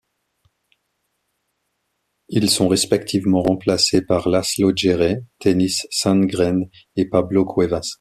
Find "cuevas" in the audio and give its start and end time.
7.45-7.89